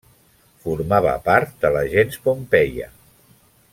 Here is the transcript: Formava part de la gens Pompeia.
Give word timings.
Formava 0.63 1.11
part 1.27 1.53
de 1.65 1.71
la 1.75 1.83
gens 1.93 2.19
Pompeia. 2.25 2.89